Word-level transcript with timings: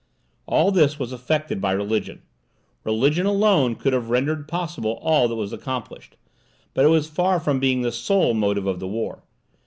All 0.47 0.71
this 0.71 0.97
was 0.97 1.13
effected 1.13 1.61
by 1.61 1.73
religion. 1.73 2.23
Religion 2.83 3.27
alone 3.27 3.75
could 3.75 3.93
have 3.93 4.09
rendered 4.09 4.47
possible 4.47 4.93
all 4.99 5.27
that 5.27 5.35
was 5.35 5.53
accomplished, 5.53 6.17
but 6.73 6.83
it 6.83 6.87
was 6.89 7.07
far 7.07 7.39
from 7.39 7.59
being 7.59 7.81
the 7.83 7.91
SOLE 7.91 8.33
motive 8.33 8.65
of 8.65 8.79
the 8.79 8.87
war. 8.87 9.21